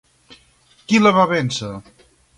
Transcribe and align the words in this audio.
Qui 0.87 1.01
la 1.03 1.13
va 1.19 1.27
vèncer? 1.35 1.71